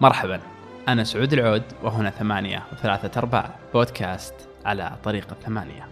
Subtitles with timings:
[0.00, 0.40] مرحبا
[0.88, 4.34] أنا سعود العود وهنا ثمانية وثلاثة أرباع بودكاست
[4.64, 5.88] على طريق الثمانية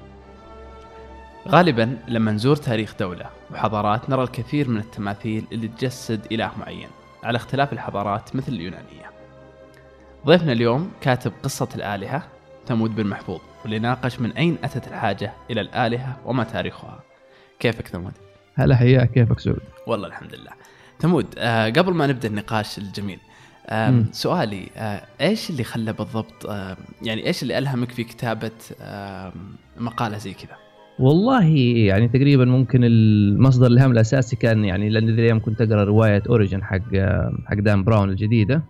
[1.49, 6.89] غالبا لما نزور تاريخ دولة وحضارات نرى الكثير من التماثيل اللي تجسد إله معين
[7.25, 9.11] على اختلاف الحضارات مثل اليونانية
[10.27, 12.23] ضيفنا اليوم كاتب قصة الآلهة
[12.67, 17.01] ثمود بن محفوظ واللي ناقش من أين أتت الحاجة إلى الآلهة وما تاريخها
[17.61, 18.13] كيفك ثمود؟
[18.55, 20.51] هلا حياك كيفك سعود؟ والله الحمد لله
[21.01, 23.19] ثمود آه قبل ما نبدأ النقاش الجميل.
[24.13, 26.45] سؤالي آه إيش اللي خلى بالضبط
[27.03, 28.51] يعني إيش اللي ألهمك في كتابة
[29.77, 30.57] مقالة زي كذا؟
[30.99, 31.47] والله
[31.87, 36.63] يعني تقريبا ممكن المصدر الهام الأساسي كان يعني لأن ذي الأيام كنت أقرأ رواية أوريجن
[36.63, 36.97] حق
[37.47, 38.63] حق دان براون الجديدة.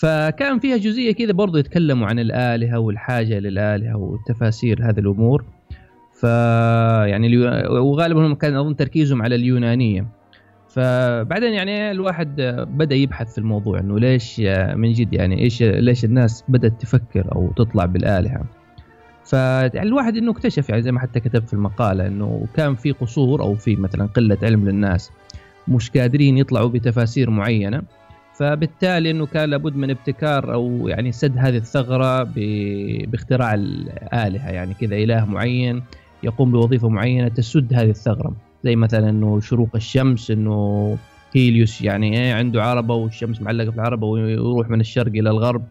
[0.00, 5.44] فكان فيها جزئية كذا برضو يتكلموا عن الآلهة والحاجة للآلهة وتفاسير هذه الأمور.
[6.20, 6.22] ف
[7.04, 7.36] يعني
[7.68, 10.06] وغالبا هم كان أظن تركيزهم على اليونانية.
[10.76, 14.40] فبعدين يعني الواحد بدأ يبحث في الموضوع إنه ليش
[14.74, 18.44] من جد يعني إيش ليش الناس بدأت تفكر أو تطلع بالآلهة.
[19.24, 23.54] فالواحد إنه اكتشف يعني زي ما حتى كتب في المقالة إنه كان في قصور أو
[23.54, 25.10] في مثلا قلة علم للناس
[25.68, 27.82] مش قادرين يطلعوا بتفاسير معينة.
[28.34, 34.50] فبالتالي إنه كان لابد من ابتكار أو يعني سد هذه الثغرة ب- باختراع الآلهة.
[34.50, 35.82] يعني كذا إله معين
[36.22, 38.45] يقوم بوظيفة معينة تسد هذه الثغرة.
[38.66, 40.98] زي مثلا إنه شروق الشمس إنه
[41.34, 45.62] هيليوس يعني إيه عنده عربة والشمس معلقة في العربة ويروح من الشرق إلى الغرب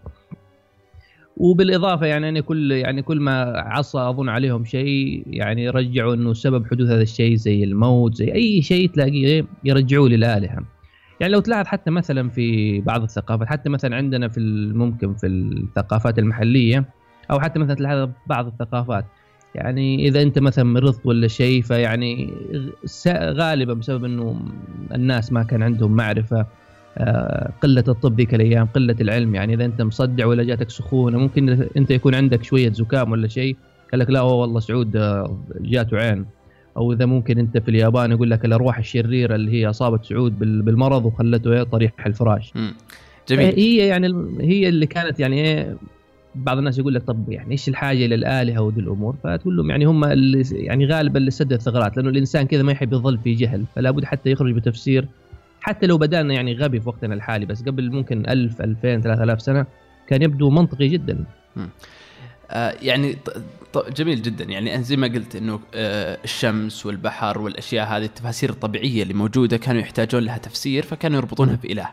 [1.38, 6.66] وبالإضافة يعني أن كل يعني كل ما عصى أظن عليهم شيء يعني يرجعوا إنه سبب
[6.68, 10.64] حدوث هذا الشيء زي الموت زي أي شيء تلاقيه إيه، يرجعوه للآلهة.
[11.20, 14.40] يعني لو تلاحظ حتى مثلا في بعض الثقافات حتى مثلا عندنا في
[14.74, 16.86] ممكن في الثقافات المحلية
[17.32, 19.06] أو حتى مثلا تلاحظ بعض الثقافات
[19.56, 22.34] يعني إذا أنت مثلا مرضت ولا شيء فيعني
[23.14, 24.42] غالبا بسبب إنه
[24.96, 26.46] الناس ما كان عندهم معرفة
[26.98, 29.36] آه، قلة الطب ذيك الأيام قلة العلم.
[29.36, 33.56] يعني إذا أنت مصدع ولا جاتك سخونة ممكن أنت يكون عندك شوية زكام ولا شيء
[33.92, 36.26] قال لك لا والله سعود آه، جاته عين
[36.78, 40.62] أو إذا ممكن أنت في اليابان يقول لك الأرواح الشريرة اللي هي أصابت سعود بال-
[40.62, 42.54] بالمرض وخلته إيه طريح الفراش.
[43.30, 43.56] جميل.
[43.56, 44.08] هي يعني
[44.42, 45.76] هي اللي كانت يعني إيه
[46.36, 49.86] بعض الناس يقول لك طب يعني إيش الحاجة إلى الآلهة وذي الأمور؟ فتقول لهم يعني
[49.86, 53.66] هم اللي يعني غالبا اللي سد الثغرات لأنه الإنسان كذا ما يحب يظل في جهل
[53.76, 55.08] فلا بد حتى يخرج بتفسير.
[55.62, 59.66] حتى لو بدأنا يعني غبي في وقتنا الحالي بس قبل ممكن 1000 2000 3000 سنة
[60.08, 61.26] كان يبدو منطقي جدا.
[62.52, 63.16] آه يعني
[63.98, 64.44] جميل جدا.
[64.44, 69.82] يعني زي ما قلت إنه آه الشمس والبحر والأشياء هذه التفاسير الطبيعية اللي موجودة كانوا
[69.82, 71.56] يحتاجون لها تفسير فكانوا يربطونها.
[71.64, 71.90] بإله.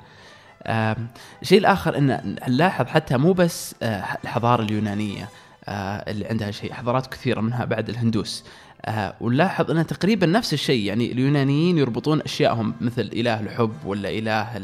[1.42, 5.28] الشيء الآخر إن نلاحظ حتى مو بس آه، الحضارة اليونانية
[5.68, 8.44] آه، اللي عندها شيء حضارات كثيرة منها بعد الهندوس.
[8.84, 14.56] آه، ونلاحظ ان تقريبا نفس الشيء يعني اليونانيين يربطون اشيائهم مثل إله الحب ولا إله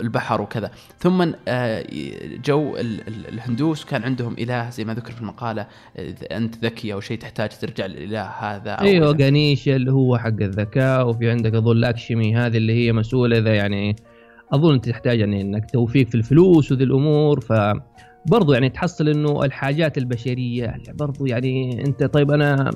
[0.00, 0.70] البحر وكذا.
[0.98, 1.84] ثم آه،
[2.44, 5.66] جو ال- ال- الهندوس كان عندهم إله زي ما ذكر في المقالة
[5.98, 10.26] اذا أنت ذكي أو شيء تحتاج ترجع للإله هذا أو أيوه غانيشا اللي هو حق
[10.26, 13.96] الذكاء وفي عندك اظن لاكشمي هذه اللي هي مسؤولة إذا يعني
[14.52, 17.52] أظن أنت تحتاج يعني إنك توفيق في الفلوس وذي الأمور ف
[18.26, 22.70] برضو يعني تحصل إنه الحاجات البشرية برضو يعني أنت طيب أنا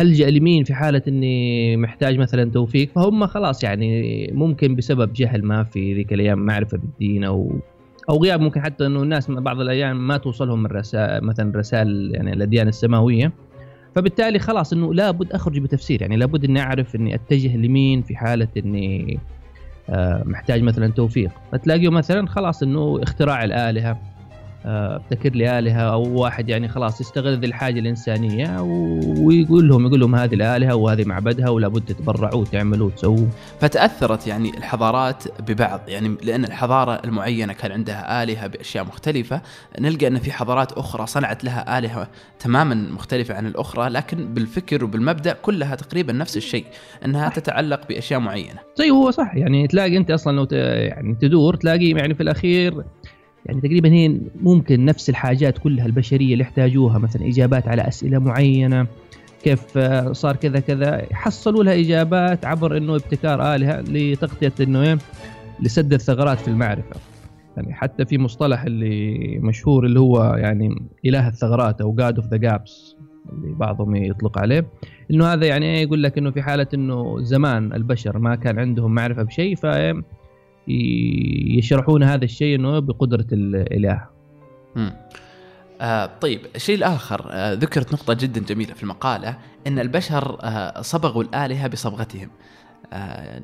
[0.00, 5.64] ألجأ لمين في حالة إني محتاج مثلا توفيق؟ فهم خلاص يعني ممكن بسبب جهل ما
[5.64, 7.60] في ذيك الأيام معرفة بالدين أو
[8.10, 12.68] أو غياب ممكن حتى إنه الناس بعض الأيام ما توصلهم الرسائل مثلا رسائل يعني الأديان
[12.68, 13.32] السماوية.
[13.94, 18.48] فبالتالي خلاص إنه لابد أخرج بتفسير يعني لابد إني أعرف إني أتجه لمين في حالة
[18.56, 19.18] إني
[20.24, 21.30] محتاج مثلا توفيق.
[21.52, 23.90] فتلاقيه مثلا خلاص إنه اختراع الآلهة.
[23.90, 24.11] آه،
[24.64, 30.14] ابتكر لي آلهة أو واحد يعني خلاص يستغل ذي الحاجة الإنسانية ويقول لهم يقول لهم
[30.14, 33.26] هذه الآلهة وهذه معبدها ولابد تتبرعوا وتعملوا وتسووا.
[33.60, 39.40] فتأثرت يعني الحضارات ببعض يعني لأن الحضارة المعينة كان عندها آلهة بأشياء مختلفة
[39.80, 42.08] نلقى أن في حضارات أخرى صنعت لها آلهة
[42.38, 46.64] تماما مختلفة عن الأخرى لكن بالفكر وبالمبدأ كلها تقريبا نفس الشيء
[47.04, 48.58] إنها تتعلق بأشياء معينة.
[48.76, 52.84] زي هو صح يعني تلاقي أنت أصلا لو يعني تدور تلاقي يعني في الأخير
[53.46, 58.86] يعني تقريبا هي ممكن نفس الحاجات كلها البشرية اللي يحتاجوها مثلا إجابات على أسئلة معينة
[59.42, 61.06] كيف آه، صار كذا كذا.
[61.12, 64.98] حصلوا لها إجابات عبر إنه ابتكار آلهة لتغطية إنه إيه؟
[65.60, 66.96] لسد الثغرات في المعرفة.
[67.56, 72.36] يعني حتى في مصطلح اللي مشهور اللي هو يعني إله الثغرات أو God of the
[72.36, 72.96] gaps
[73.32, 74.66] اللي بعضهم يطلق عليه
[75.10, 78.94] إنه هذا يعني إيه يقول لك إنه في حالة إنه زمان البشر ما كان عندهم
[78.94, 79.66] معرفة بشيء ف
[80.68, 84.06] يشرحون هذا الشيء إنه بقدرة الإله
[84.76, 84.92] مم.
[85.80, 91.22] آه طيب الشيء الآخر آه ذكرت نقطة جدا جميلة في المقالة أن البشر آه صبغوا
[91.22, 92.30] الآلهة بصبغتهم
[92.92, 93.42] آه،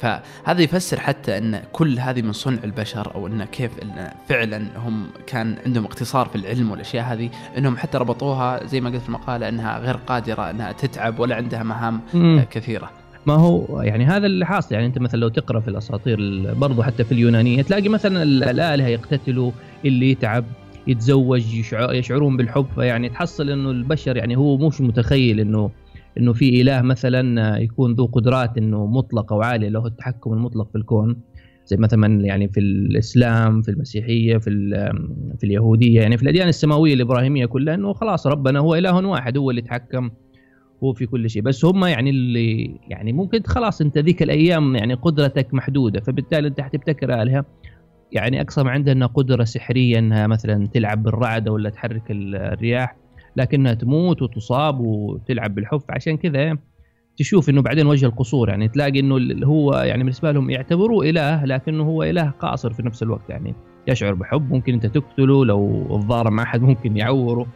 [0.00, 5.06] فهذا يفسر حتى إن كل هذه من صنع البشر أو إن كيف إن فعلا هم
[5.26, 9.48] كان عندهم اقتصار في العلم والأشياء هذه إنهم حتى ربطوها زي ما قلت في المقالة
[9.48, 12.44] إنها غير قادرة إنها تتعب ولا عندها مهام مم.
[12.50, 12.90] كثيرة.
[13.26, 14.74] ما هو يعني هذا اللي حاصل.
[14.74, 18.44] يعني أنت مثلا لو تقرأ في الأساطير ال- برضو حتى في اليونانية تلاقي مثلا ال-
[18.44, 19.50] الآلهة يقتتلوا
[19.84, 20.44] اللي يتعب
[20.86, 22.66] يتزوج يشع- يشعرون بالحب.
[22.74, 25.70] فيعني تحصل إنه البشر يعني هو مش متخيل إنه
[26.18, 31.16] إنه في إله مثلا يكون ذو قدرات إنه مطلقه وعاليه له التحكم المطلق في الكون.
[31.66, 34.50] زي مثلا يعني في الإسلام في المسيحية في
[35.38, 36.00] في اليهودية.
[36.00, 40.10] يعني في الأديان السماوية الإبراهيمية كلها إنه خلاص ربنا هو إله واحد هو اللي يتحكم
[40.84, 41.42] هو في كل شيء.
[41.42, 46.60] بس هم يعني اللي يعني ممكن خلاص انت ذيك الأيام يعني قدرتك محدودة فبالتالي انت
[46.60, 47.44] حتبتكر الهه
[48.12, 52.96] يعني أقصى ما عندها إنها قدرة سحرية إنها مثلا تلعب بالرعد ولا تحرك ال- الرياح
[53.36, 56.58] لكنها تموت وتصاب وتلعب بالحف عشان كذا
[57.16, 61.82] تشوف إنه بعدين وجه القصور يعني تلاقي إنه هو يعني بالنسبة لهم يعتبروه إله لكنه
[61.82, 63.30] هو إله قاصر في نفس الوقت.
[63.30, 63.54] يعني
[63.88, 67.46] يشعر بحب ممكن أنت تقتله لو الضارب مع احد ممكن يعوره.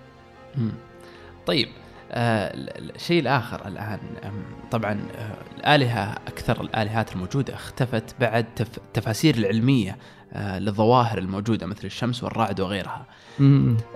[1.47, 1.67] طيب
[2.11, 4.33] الشيء الآخر الآن أم،
[4.71, 9.97] طبعا آه، الآلهة أكثر الآلهات الموجودة اختفت بعد تف- التفاسير العلمية
[10.33, 13.07] آه، للظواهر الموجودة مثل الشمس والرعد وغيرها.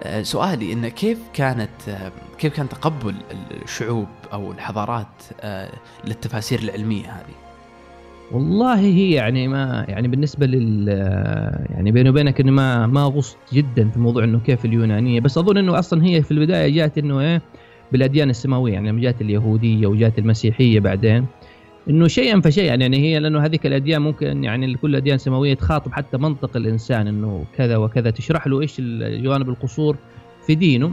[0.03, 3.15] آه، سؤالي إن كيف كانت آه، كيف كان تقبل
[3.65, 5.07] الشعوب أو الحضارات
[5.41, 5.71] آه،
[6.05, 7.35] للتفاسير العلمية هذه؟
[8.33, 10.89] والله هي يعني ما يعني بالنسبة لل
[11.71, 15.57] يعني بيني وبينك انه ما ما غصت جدا في موضوع إنه كيف اليونانية بس أظن
[15.57, 17.43] إنه أصلا هي في البداية جات إنه إيه
[17.93, 21.27] بالأديان السماوية يعني لما جات اليهودية وجات المسيحية بعدين
[21.91, 26.19] إنه شيئا فشيئا يعني هي لأنه هذيك الأديان ممكن يعني كل الاديان السماويه تخاطب حتى
[26.19, 29.97] منطق الإنسان إنه كذا وكذا تشرح له إيش جوانب القصور
[30.47, 30.93] في دينه.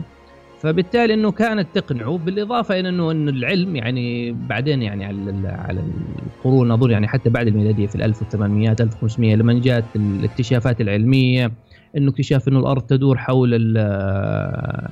[0.59, 5.83] فبالتالي إنه كانت تقنعه بالإضافة إلى إنه انه العلم يعني بعدين يعني على على
[6.25, 11.51] القرون اظن يعني حتى بعد الميلادية في ال 1800 1500 لما جاءت الاكتشافات العلمية
[11.97, 13.77] إنه اكتشاف إنه الأرض تدور حول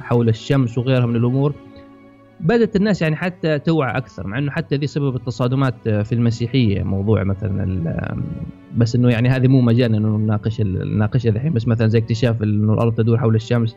[0.02, 1.54] حول الشمس وغيرها من الأمور.
[2.40, 7.24] بدأت الناس يعني حتى توعى أكثر مع إنه حتى ذي سبب التصادمات في المسيحية موضوع
[7.24, 8.16] مثلا
[8.78, 12.74] بس إنه يعني هذه مو مجالنا إنه نناقش نناقشها الحين بس مثلا زي اكتشاف إنه
[12.74, 13.76] الأرض تدور حول الشمس.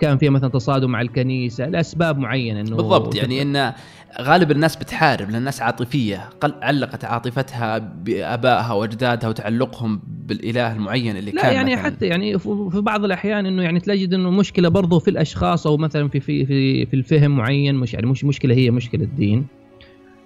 [0.00, 3.72] كان فيها مثلا تصادم مع الكنيسة لأسباب معينة إنه بالضبط يعني إن
[4.20, 11.30] غالب الناس بتحارب لأن الناس عاطفية قل علقت عاطفتها بآبائها وأجدادها وتعلقهم بالإله المعين اللي
[11.30, 11.84] لا كان يعني مثلاً.
[11.84, 16.08] حتى يعني في بعض الأحيان إنه يعني تجد إنه مشكلة برضه في الأشخاص أو مثلا
[16.08, 19.46] في في في, في الفهم معين مش يعني مش مشكلة هي مشكلة دين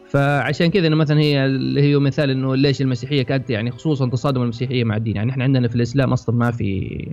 [0.08, 4.42] فعشان كذا إنه مثلا هي اللي هي مثال إنه ليش المسيحية كانت يعني خصوصا تصادم
[4.42, 7.08] المسيحية مع الدين يعني إحنا عندنا في الإسلام أصلا ما في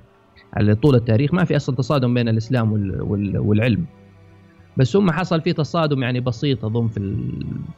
[0.53, 3.85] على طول التاريخ ما في أصلا تصادم بين الإسلام وال وال والعلم.
[4.77, 7.15] بس هم حصل في تصادم يعني بسيط أظن في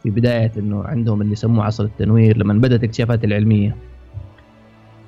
[0.03, 3.75] في بداية إنه عندهم اللي يسموه عصر التنوير لما بدأت الاكتشافات العلمية.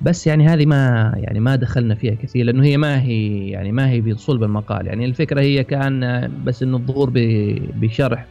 [0.02, 3.90] بس يعني هذه ما يعني ما دخلنا فيها كثير لأنه هي ما هي يعني ما
[3.90, 4.86] هي بصلب المقال.
[4.86, 7.12] يعني الفكرة هي كأن بس إنه الظهور
[7.80, 8.26] بشرح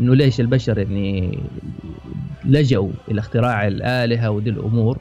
[0.00, 1.38] إنه ليش البشر يعني
[2.44, 4.98] لجأوا إلى اختراع الآلهة ودي الأمور.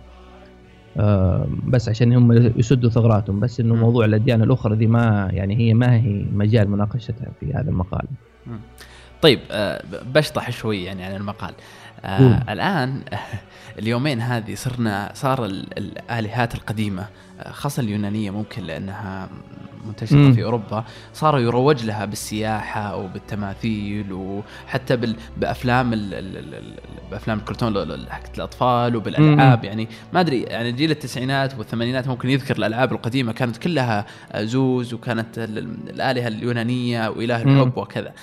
[1.68, 3.75] بس عشان هم يسدوا ثغراتهم بس إنه.
[3.75, 8.06] موضوع الأديان الأخرى دي ما يعني هي ما هي مجال مناقشتها في هذا المقال
[9.22, 11.54] طيب آه، بشطح شوي يعني عن المقال
[12.06, 12.44] آه.
[12.54, 13.01] الآن
[13.79, 17.08] اليومين هذه صرنا صار ال- الآلهات القديمة
[17.39, 19.29] آه، خاصة اليونانية ممكن لأنها
[19.88, 20.33] منتشرة مم.
[20.33, 20.83] في أوروبا
[21.13, 25.15] صار يروج لها بالسياحة وبالتماثيل وحتى بال...
[25.38, 26.13] بأفلام ال...
[26.13, 26.38] ال...
[26.38, 26.53] ال...
[26.53, 26.74] ال-
[27.12, 32.29] بأفلام الكرتون ال- ال- حقت الأطفال وبالألعاب يعني ما أدري يعني جيل التسعينات والثمانينات ممكن
[32.29, 34.05] يذكر الألعاب القديمة كانت كلها
[34.36, 37.41] زوز وكانت ال- ال- الآلهة اليونانية وإله.
[37.41, 38.13] الحب وكذا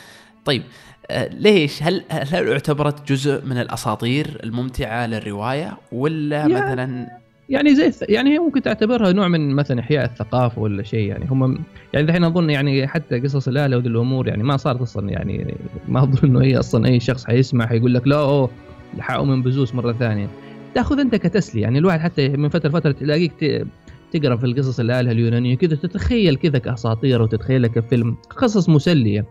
[0.45, 0.63] طيب
[1.11, 7.09] آه، ليش هل هل اعتبرت جزء من الأساطير الممتعة للرواية ولا مثلا
[7.49, 11.59] يعني زي يعني هي ممكن تعتبرها نوع من مثلا إحياء الثقافه ولا شيء يعني هم
[11.93, 15.57] يعني الحين أظن يعني حتى قصص الاله وذي الأمور يعني ما صارت أصلا يعني
[15.89, 18.51] ما أظن إنه هي أصلا أي شخص حيسمع حيقول لك لا أوه
[18.99, 20.29] حأؤمن بزوس مرة ثانية.
[20.75, 23.67] تأخذ أنت كتسلية يعني الواحد حتى من فترة لفترة تلاقيك
[24.13, 29.25] تقرأ في القصص الالهه اليونانية كذا تتخيل كذا كأساطير وتتخيلها كفيلم قصص مسلية.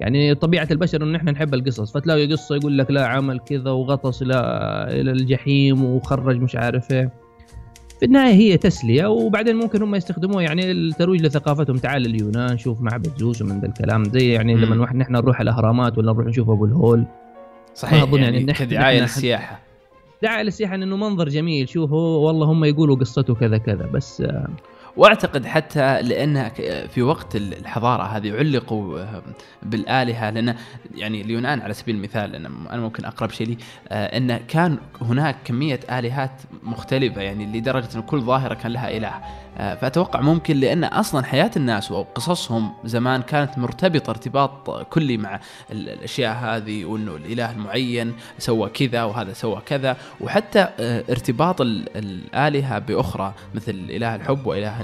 [0.00, 4.22] يعني طبيعة البشر إنه إحنا نحب القصص فتلاقي قصة يقول لك لا عمل كذا وغطس
[4.22, 7.23] إلى الجحيم وخرج مش عارف إيه.
[8.04, 10.42] في النهاية هي تسلية وبعدين ممكن هم يستخدموها.
[10.42, 14.04] يعني الترويج لثقافتهم تعال اليونان شوف معبد زوس ومن ذا الكلام.
[14.04, 14.54] زي يعني.
[14.54, 17.04] لما نروح نحن نروح الأهرامات ولا نروح نشوف أبو الهول.
[17.74, 19.60] صحيح أظن يعني, يعني كدعايه للسياحه
[20.22, 21.68] دعايه للسياحه انه منظر جميل.
[21.68, 23.86] شوفوا والله هم يقولوا قصته كذا كذا.
[23.94, 24.48] بس آه،
[24.96, 26.50] واعتقد حتى لأن
[26.88, 29.22] في وقت الحضارة هذه علقوا آه،
[29.62, 30.54] بالآلهة لأن
[30.94, 33.56] يعني اليونان على سبيل المثال أنا ممكن أقرب شيء لي
[33.88, 36.30] آه، إن كان هناك كمية آلهات
[36.62, 39.12] مختلفة يعني لدرجة إن كل ظاهرة كان لها إله.
[39.56, 45.40] فأتوقع ممكن لأن أصلا حياة الناس وقصصهم زمان كانت مرتبطة ارتباط كلي مع
[45.72, 49.96] الأشياء هذه وإنه الإله المعين سوى كذا وهذا سوى كذا.
[50.20, 50.68] وحتى
[51.10, 54.74] ارتباط الآلهة بأخرى مثل إله الحب وإله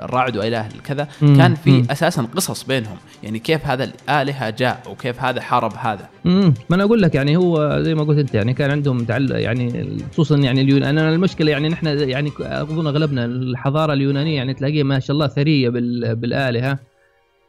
[0.00, 2.96] الرعد وإله كذا كان في أساسا قصص بينهم.
[3.22, 6.08] يعني كيف هذا الآلهة جاء وكيف هذا حارب هذا.
[6.26, 9.96] امم ما أنا أقول لك يعني هو زي ما قلت أنت يعني كان عندهم يعني
[10.12, 14.98] خصوصا يعني اليونان أنا المشكلة يعني نحن يعني اظن أغلبنا الحضارة اليونانية يعني تلاقيها ما
[14.98, 15.68] شاء الله ثرية
[16.14, 16.78] بالآلهة.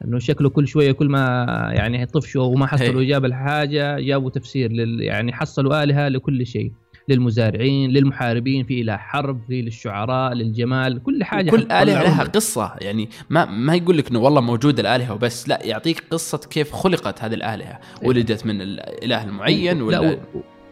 [0.06, 5.02] إنه شكله كل شوية كل ما يعني طفشوا وما حصلوا اجابه لحاجه جابوا تفسير لل
[5.02, 6.72] يعني حصلوا آلهة لكل شيء.
[7.10, 12.76] للمزارعين للمحاربين في اله حرب في للشعراء للجمال كل حاجة كل آلهة لها قصة.
[12.82, 17.24] يعني ما ما يقول لك إنه والله موجود الآلهة وبس لا يعطيك قصة كيف خلقت
[17.24, 17.80] هذه الآلهة.
[18.02, 18.08] إيه.
[18.08, 20.18] ولدت من الإله المعين ولا لا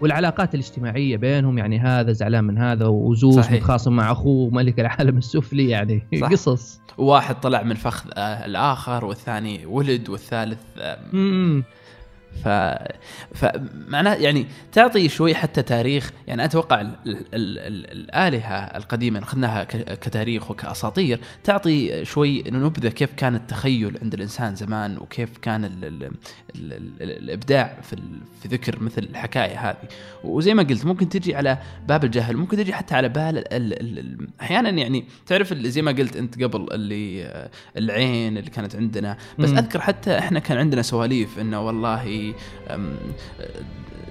[0.01, 5.69] والعلاقات الاجتماعية بينهم يعني هذا زعلان من هذا وزوس متخاصم مع أخوه ملك العالم السفلي
[5.69, 6.31] يعني صح.
[6.31, 6.79] قصص.
[6.97, 10.99] واحد طلع من فخذ آه، الآخر والثاني ولد والثالث آه،
[12.43, 12.49] ف
[13.35, 16.87] فمعناه يعني تعطي شوي حتى تاريخ يعني أتوقع ال...
[17.05, 17.25] ال...
[17.33, 17.91] ال...
[17.91, 19.99] الآلهة القديمة أخذناها ك...
[19.99, 25.85] كتاريخ وكأساطير تعطي شوي نبذة كيف كان التخيل عند الإنسان زمان وكيف كان ال...
[25.85, 26.03] ال...
[26.03, 26.73] ال...
[26.73, 27.11] ال...
[27.11, 28.19] الإبداع في ال...
[28.41, 29.87] في ذكر مثل الحكاية هذه
[30.23, 31.57] وزي ما قلت ممكن تجي على
[31.87, 33.45] باب الجهل ممكن تجي حتى على بال ال...
[33.53, 33.99] ال...
[33.99, 34.27] ال...
[34.41, 37.29] أحيانا يعني تعرف زي ما قلت أنت قبل اللي
[37.77, 39.49] العين اللي كانت عندنا بس.
[39.49, 42.18] أذكر حتى إحنا كان عندنا سواليف إنه والله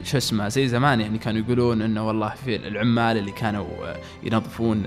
[0.05, 3.67] شو اسمه زي زمان يعني كانوا يقولون إنه والله في العمال اللي كانوا
[4.23, 4.83] ينظفون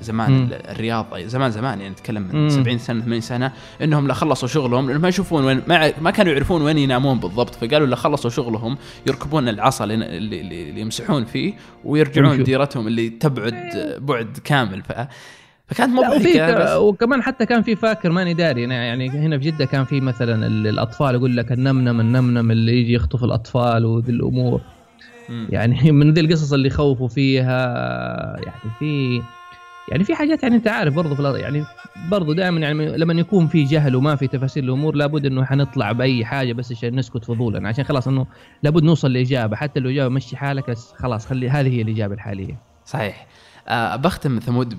[0.00, 0.48] زمان مم.
[0.52, 2.48] الرياض زمان زمان يعني نتكلم من مم.
[2.48, 3.52] 70 سنة 80 سنة
[3.82, 7.86] إنهم لا خلصوا شغلهم ما يشوفون وين ما, ما كانوا يعرفون وين ينامون بالضبط فقالوا
[7.86, 11.54] لا خلصوا شغلهم يركبون العصا اللي, اللي, اللي يمسحون فيه
[11.84, 14.92] ويرجعون ديرتهم اللي تبعد بعد كامل ف
[15.66, 20.00] فكانت مضحكة وكمان حتى كان في فاكر ماني داري يعني هنا في جدة كان في
[20.00, 24.60] مثلا الأطفال يقول لك النمنم النمنم اللي يجي يخطف الأطفال وذي الأمور.
[25.28, 25.46] م.
[25.50, 27.56] يعني من ذي القصص اللي يخوفوا فيها
[28.46, 29.22] يعني في
[29.88, 31.64] يعني في حاجات يعني أنت عارف برضه في يعني
[32.10, 36.24] برضه دائما يعني لما يكون في جهل وما في تفاصيل الأمور لابد إنه حنطلع بأي
[36.24, 38.26] حاجة بس عشان نسكت فضولا عشان خلاص إنه
[38.62, 42.58] لابد نوصل لإجابة حتى لو إجابة مشي حالك بس خلاص خلي هذه هي الإجابة الحالية.
[42.84, 43.26] صحيح.
[43.66, 44.78] آه بختم ثمود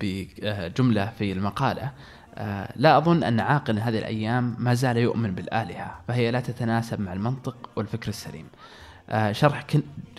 [0.00, 1.90] بجملة في المقالة.
[2.34, 7.12] آه لا أظن أن عاقل هذه الأيام ما زال يؤمن بالآلهة فهي لا تتناسب مع
[7.12, 8.46] المنطق والفكر السليم.
[9.10, 9.66] آه شرح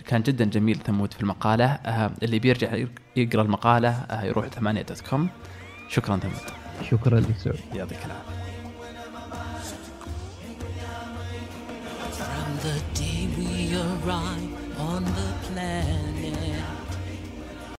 [0.06, 1.66] كان جدا جميل ثمود في المقالة.
[1.66, 2.84] آه اللي بيرجع
[3.16, 5.28] يقرأ المقالة آه يروح ثمانية دوت كوم.
[5.88, 6.34] شكرا ثمود.
[6.90, 8.44] شكرا لك سعود يعطيك العافية.
[14.78, 15.23] On the